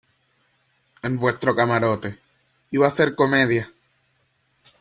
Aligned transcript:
en 1.03 1.15
vuestro 1.15 1.55
camarote. 1.55 2.17
iba 2.71 2.87
a 2.87 2.97
ser 2.99 3.13
comedia 3.13 3.71